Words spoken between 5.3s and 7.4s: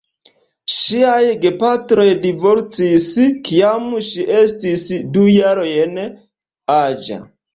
jarojn aĝa.